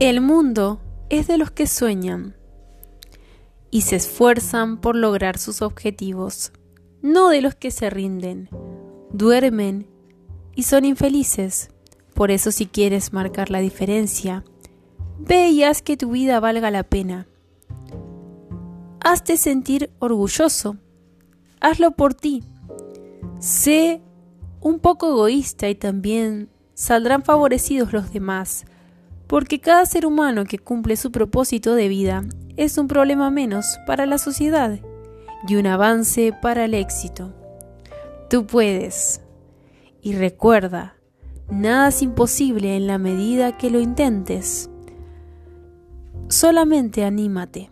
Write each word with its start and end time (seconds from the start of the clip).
El 0.00 0.22
mundo 0.22 0.80
es 1.10 1.26
de 1.26 1.36
los 1.36 1.50
que 1.50 1.66
sueñan 1.66 2.34
y 3.70 3.82
se 3.82 3.96
esfuerzan 3.96 4.80
por 4.80 4.96
lograr 4.96 5.36
sus 5.36 5.60
objetivos, 5.60 6.52
no 7.02 7.28
de 7.28 7.42
los 7.42 7.54
que 7.54 7.70
se 7.70 7.90
rinden, 7.90 8.48
duermen 9.12 9.86
y 10.54 10.62
son 10.62 10.86
infelices. 10.86 11.68
Por 12.14 12.30
eso 12.30 12.50
si 12.50 12.64
quieres 12.64 13.12
marcar 13.12 13.50
la 13.50 13.60
diferencia, 13.60 14.42
ve 15.18 15.50
y 15.50 15.64
haz 15.64 15.82
que 15.82 15.98
tu 15.98 16.12
vida 16.12 16.40
valga 16.40 16.70
la 16.70 16.84
pena. 16.84 17.26
Hazte 19.04 19.36
sentir 19.36 19.90
orgulloso. 19.98 20.78
Hazlo 21.60 21.90
por 21.90 22.14
ti. 22.14 22.42
Sé 23.38 24.00
un 24.62 24.78
poco 24.78 25.10
egoísta 25.10 25.68
y 25.68 25.74
también 25.74 26.48
saldrán 26.72 27.22
favorecidos 27.22 27.92
los 27.92 28.14
demás 28.14 28.64
porque 29.30 29.60
cada 29.60 29.86
ser 29.86 30.06
humano 30.06 30.44
que 30.44 30.58
cumple 30.58 30.96
su 30.96 31.12
propósito 31.12 31.76
de 31.76 31.86
vida 31.86 32.24
es 32.56 32.76
un 32.78 32.88
problema 32.88 33.30
menos 33.30 33.78
para 33.86 34.04
la 34.04 34.18
sociedad 34.18 34.80
y 35.46 35.54
un 35.54 35.68
avance 35.68 36.36
para 36.42 36.64
el 36.64 36.74
éxito. 36.74 37.32
Tú 38.28 38.44
puedes. 38.44 39.20
Y 40.02 40.14
recuerda, 40.14 40.96
nada 41.48 41.90
es 41.90 42.02
imposible 42.02 42.74
en 42.74 42.88
la 42.88 42.98
medida 42.98 43.56
que 43.56 43.70
lo 43.70 43.78
intentes. 43.78 44.68
Solamente 46.28 47.04
anímate. 47.04 47.70